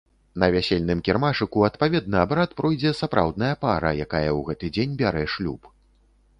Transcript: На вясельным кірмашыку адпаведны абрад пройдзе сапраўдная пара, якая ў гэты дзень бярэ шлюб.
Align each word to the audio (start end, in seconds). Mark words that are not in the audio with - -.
На 0.43 0.47
вясельным 0.53 1.03
кірмашыку 1.09 1.65
адпаведны 1.67 2.17
абрад 2.23 2.57
пройдзе 2.63 2.95
сапраўдная 3.03 3.53
пара, 3.69 3.95
якая 4.09 4.25
ў 4.37 4.51
гэты 4.51 4.75
дзень 4.75 4.99
бярэ 5.03 5.25
шлюб. 5.39 5.73